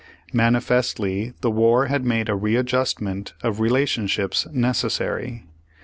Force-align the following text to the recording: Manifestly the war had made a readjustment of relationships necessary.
Manifestly 0.33 1.33
the 1.41 1.51
war 1.51 1.85
had 1.85 2.03
made 2.03 2.27
a 2.27 2.33
readjustment 2.33 3.33
of 3.43 3.59
relationships 3.59 4.47
necessary. 4.51 5.43